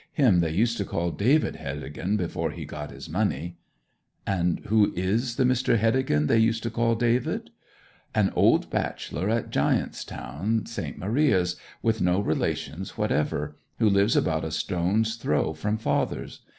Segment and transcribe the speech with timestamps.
[0.13, 3.59] 'Him they used to call David Heddegan before he got his money.'
[4.25, 5.77] 'And who is the Mr.
[5.77, 7.51] Heddegan they used to call David?'
[8.15, 10.97] 'An old bachelor at Giant's Town, St.
[10.97, 16.39] Maria's, with no relations whatever, who lives about a stone's throw from father's.